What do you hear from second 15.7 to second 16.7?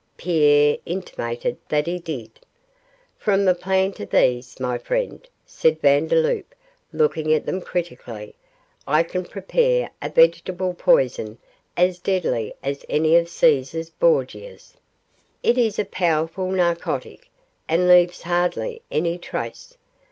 a powerful